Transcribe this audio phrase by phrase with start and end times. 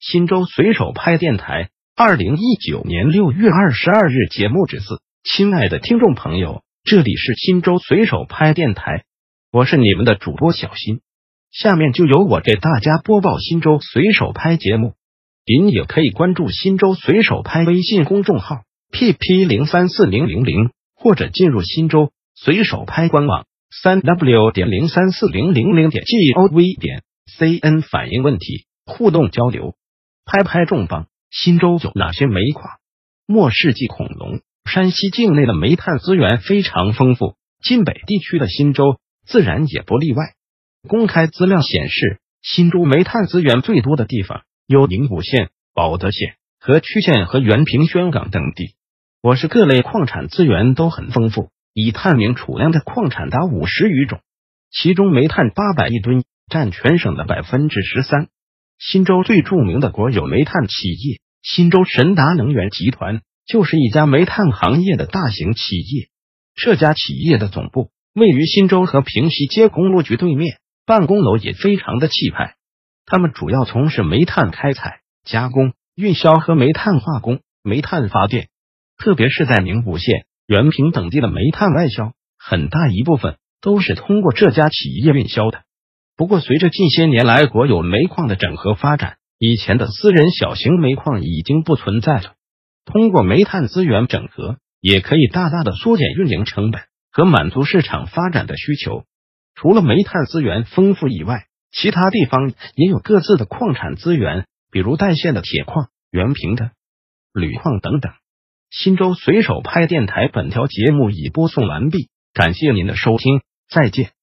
[0.00, 9.02] 新州随手拍电台，二零一九年六月二十二日节目之四，亲爱的听众朋友，这里是新州随手拍电台，
[9.50, 11.00] 我是你们的主播小新，
[11.50, 14.94] 下面就由我给大家播报新州随手拍节目。
[15.44, 18.58] 您也可以关注新州随手拍微信公众号
[18.92, 23.46] pp 零三四零零零，或者进入新州随手拍官网
[23.82, 27.02] 三 w 点零三四零零零点 gov 点
[27.36, 29.74] cn 反映问题，互动交流。
[30.30, 32.68] 拍拍重磅，新州有哪些煤矿？
[33.26, 40.34] 末世纪恐龙，山西境内的煤炭资源非常丰富，晋北地区的新州自然也不例外。
[40.86, 48.74] 公开资料显示，新州煤炭资源最多的地方有宁武县、保德县、和曲县和原平宣港等地。
[49.22, 54.20] 我市各类矿产资源都很丰富，以探明储量的矿产达五十余种，
[54.70, 58.28] 其中煤炭八百亿吨，占全省的百分之十三。
[58.78, 66.08] 新州最著名的国有煤炭企业新州神达能源集团，就是一家煤炭行业的大型企业。
[66.54, 72.54] 这家企业的总部位于新州和平西街公路局对面，办公楼也非常的气派。
[73.04, 78.48] 他们主要从事煤炭开采、加工、运销和煤炭化工、煤炭发电，
[78.96, 85.62] 特别是在宁武县、原平等地的煤炭外销，很大一部分都是通过这家企业运销的。
[86.18, 92.34] 不过，随着近些年来国有煤矿的整合发展，以前的私人小型煤矿已经不存在了。
[92.84, 99.04] 通过煤炭资源整合，也可以大大的缩减运营成本和满足市场发展的需求。
[99.54, 106.72] 除了煤炭资源丰富以外，其他地方也有各自的矿产资源，比如代县的铁矿、原平的
[107.32, 108.12] 铝矿等等。
[108.70, 114.17] 新州随手拍电台本条节目已播送完毕，感谢您的收听，再见。